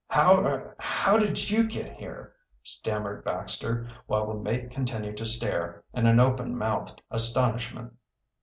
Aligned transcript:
"How 0.07 0.43
er 0.43 0.75
how 0.79 1.19
did 1.19 1.51
you 1.51 1.63
get 1.63 1.93
here?" 1.93 2.33
stammered 2.63 3.23
Baxter, 3.23 3.87
while 4.07 4.25
the 4.25 4.33
mate 4.33 4.71
continued 4.71 5.15
to 5.17 5.27
stare, 5.27 5.83
in 5.93 6.19
open 6.19 6.57
mouthed 6.57 7.03
astonishment. 7.11 7.93